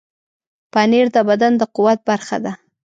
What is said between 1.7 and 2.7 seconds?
قوت برخه ده.